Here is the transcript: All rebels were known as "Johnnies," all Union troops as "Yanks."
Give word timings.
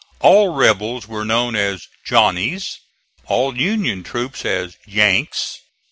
All 0.21 0.55
rebels 0.55 1.07
were 1.07 1.23
known 1.23 1.55
as 1.55 1.85
"Johnnies," 2.07 2.79
all 3.27 3.55
Union 3.55 4.01
troops 4.01 4.43
as 4.45 4.75
"Yanks." 4.87 5.59